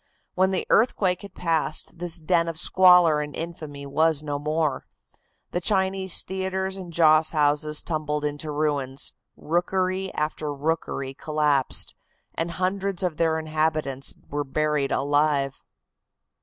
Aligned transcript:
When 0.33 0.49
the 0.49 0.65
earthquake 0.71 1.21
had 1.21 1.35
passed 1.35 1.99
this 1.99 2.17
den 2.19 2.47
of 2.47 2.57
squalor 2.57 3.21
and 3.21 3.35
infamy 3.35 3.85
was 3.85 4.23
no 4.23 4.39
more. 4.39 4.83
The 5.51 5.61
Chinese 5.61 6.23
theatres 6.23 6.75
and 6.75 6.91
joss 6.91 7.29
houses 7.33 7.83
tumbled 7.83 8.25
into 8.25 8.49
ruins, 8.49 9.13
rookery 9.37 10.11
after 10.15 10.51
rookery 10.51 11.13
collapsed, 11.13 11.93
and 12.33 12.49
hundreds 12.49 13.03
of 13.03 13.17
their 13.17 13.37
inhabitants 13.37 14.15
were 14.31 14.43
buried 14.43 14.91
alive. 14.91 15.61